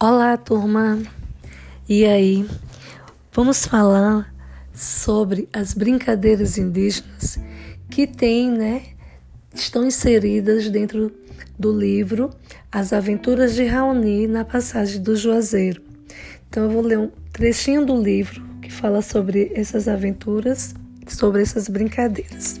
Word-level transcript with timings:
Olá, 0.00 0.36
turma! 0.36 1.00
E 1.88 2.04
aí? 2.04 2.44
Vamos 3.32 3.64
falar 3.64 4.34
sobre 4.74 5.48
as 5.52 5.72
brincadeiras 5.72 6.58
indígenas 6.58 7.38
que 7.88 8.04
tem, 8.04 8.50
né? 8.50 8.82
Estão 9.54 9.86
inseridas 9.86 10.68
dentro 10.68 11.14
do 11.56 11.70
livro 11.72 12.30
As 12.72 12.92
Aventuras 12.92 13.54
de 13.54 13.64
Raoni 13.64 14.26
na 14.26 14.44
passagem 14.44 15.00
do 15.00 15.14
Juazeiro. 15.14 15.80
Então 16.50 16.64
eu 16.64 16.70
vou 16.70 16.82
ler 16.82 16.98
um 16.98 17.10
trechinho 17.32 17.86
do 17.86 17.96
livro 17.96 18.44
que 18.60 18.72
fala 18.72 19.00
sobre 19.00 19.52
essas 19.54 19.86
aventuras, 19.86 20.74
sobre 21.06 21.40
essas 21.40 21.68
brincadeiras. 21.68 22.60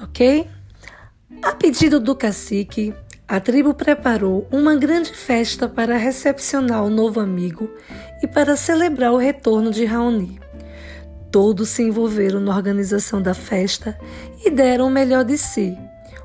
Ok? 0.00 0.46
A 1.42 1.52
pedido 1.52 1.98
do 1.98 2.14
cacique, 2.14 2.94
a 3.28 3.38
tribo 3.38 3.74
preparou 3.74 4.48
uma 4.50 4.74
grande 4.74 5.12
festa 5.12 5.68
para 5.68 5.98
recepcionar 5.98 6.82
o 6.82 6.88
novo 6.88 7.20
amigo 7.20 7.70
e 8.22 8.26
para 8.26 8.56
celebrar 8.56 9.12
o 9.12 9.18
retorno 9.18 9.70
de 9.70 9.84
Raoni. 9.84 10.40
Todos 11.30 11.68
se 11.68 11.82
envolveram 11.82 12.40
na 12.40 12.56
organização 12.56 13.20
da 13.20 13.34
festa 13.34 13.98
e 14.42 14.50
deram 14.50 14.86
o 14.86 14.90
melhor 14.90 15.24
de 15.24 15.36
si. 15.36 15.76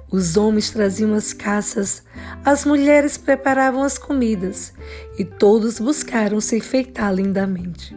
Os 0.10 0.38
homens 0.38 0.70
traziam 0.70 1.14
as 1.14 1.34
caças, 1.34 2.04
as 2.46 2.64
mulheres 2.64 3.18
preparavam 3.18 3.84
as 3.84 3.98
comidas 3.98 4.72
e 5.20 5.26
todos 5.26 5.80
buscaram 5.80 6.40
se 6.40 6.56
enfeitar 6.56 7.14
lindamente. 7.14 7.94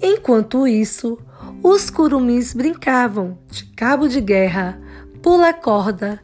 Enquanto 0.00 0.68
isso, 0.68 1.18
os 1.60 1.90
curumins 1.90 2.54
brincavam 2.54 3.36
de 3.50 3.64
cabo 3.74 4.06
de 4.06 4.20
guerra, 4.20 4.80
pula-corda, 5.20 6.20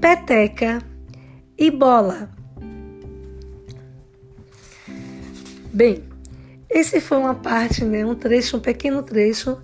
peteca 0.00 0.78
e 1.56 1.70
bola. 1.70 2.30
Bem, 5.72 6.04
esse 6.68 7.00
foi 7.00 7.18
uma 7.18 7.34
parte, 7.34 7.84
né, 7.84 8.04
um 8.04 8.14
trecho, 8.14 8.56
um 8.56 8.60
pequeno 8.60 9.02
trecho 9.02 9.58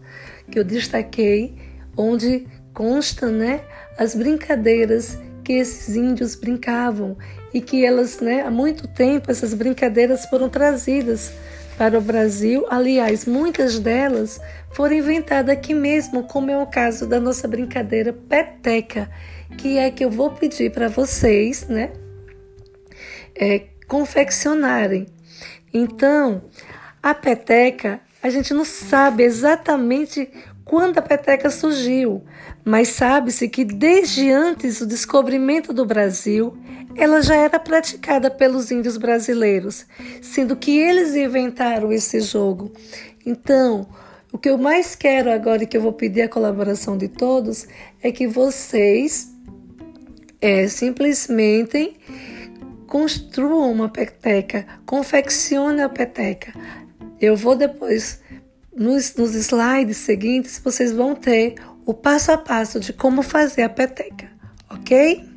que 0.51 0.59
eu 0.59 0.65
destaquei, 0.65 1.57
onde 1.97 2.47
consta, 2.73 3.31
né, 3.31 3.63
as 3.99 4.15
brincadeiras 4.15 5.19
que 5.45 5.55
esses 5.55 5.97
índios 5.97 6.35
brincavam 6.35 7.17
e 7.53 7.61
que 7.61 7.85
elas, 7.85 8.21
né, 8.21 8.43
há 8.43 8.51
muito 8.51 8.87
tempo 8.87 9.31
essas 9.31 9.55
brincadeiras 9.55 10.27
foram 10.27 10.49
trazidas 10.49 11.33
para 11.79 11.97
o 11.97 12.03
Brasil. 12.03 12.67
Aliás, 12.69 13.25
muitas 13.25 13.79
delas 13.79 14.41
foram 14.73 14.97
inventadas 14.97 15.57
aqui 15.57 15.73
mesmo, 15.73 16.25
como 16.25 16.51
é 16.51 16.59
o 16.59 16.67
caso 16.67 17.07
da 17.07 17.21
nossa 17.21 17.47
brincadeira 17.47 18.13
peteca, 18.13 19.09
que 19.57 19.79
é 19.79 19.89
que 19.91 20.05
eu 20.05 20.11
vou 20.11 20.33
pedir 20.33 20.73
para 20.73 20.89
vocês, 20.89 21.69
né, 21.69 21.93
é, 23.35 23.63
confeccionarem. 23.87 25.07
Então, 25.73 26.43
a 27.01 27.15
peteca, 27.15 28.01
a 28.23 28.31
gente 28.31 28.53
não 28.53 28.65
sabe 28.65 29.23
exatamente 29.23 30.29
quando 30.65 30.99
a 30.99 31.03
peteca 31.03 31.51
surgiu, 31.51 32.23
mas 32.65 32.89
sabe-se 32.89 33.49
que 33.49 33.65
desde 33.65 34.31
antes 34.31 34.81
do 34.81 34.87
descobrimento 34.87 35.73
do 35.73 35.87
Brasil, 35.87 36.57
ela 36.95 37.23
já 37.23 37.37
era 37.37 37.59
praticada 37.59 38.31
pelos 38.31 38.71
índios 38.71 38.97
brasileiros, 38.97 39.87
sendo 40.21 40.57
que 40.57 40.77
eles 40.77 41.15
inventaram 41.15 41.91
esse 41.91 42.21
jogo. 42.21 42.73
Então, 43.25 43.89
o 44.31 44.37
que 44.37 44.51
eu 44.51 44.59
mais 44.59 44.95
quero 44.95 45.31
agora 45.31 45.63
e 45.63 45.67
que 45.67 45.77
eu 45.77 45.81
vou 45.81 45.93
pedir 45.93 46.23
a 46.23 46.29
colaboração 46.29 46.99
de 46.99 47.09
todos 47.09 47.67
é 48.03 48.13
que 48.13 48.27
vocês 48.27 49.33
é, 50.41 50.69
simplesmente 50.69 51.97
construam 52.87 53.73
uma 53.73 53.89
peteca, 53.89 54.67
confeccione 54.85 55.81
a 55.81 55.89
peteca. 55.89 56.53
Eu 57.21 57.37
vou 57.37 57.57
depois, 57.57 58.21
nos, 58.75 59.15
nos 59.15 59.35
slides 59.35 59.99
seguintes, 59.99 60.61
vocês 60.63 60.93
vão 60.93 61.15
ter 61.15 61.55
o 61.85 61.93
passo 61.93 62.33
a 62.33 62.39
passo 62.39 62.79
de 62.79 62.93
como 62.93 63.23
fazer 63.23 63.63
a 63.63 63.69
peteca, 63.69 64.31
ok? 64.71 65.28